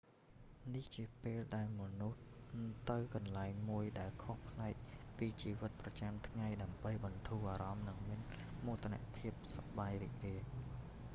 [0.73, 2.19] នេះជាពេលដែលមនុស្ស
[2.89, 4.75] ទៅកន្លែងមួយដែលខុសប្លែក
[5.17, 8.19] ពីជីវិតប្រចាំថ្ងៃដើម្បីបន្ធូរអារម្មណ៍និងមាន
[9.17, 10.41] ភាពសប្បាយរីករាយ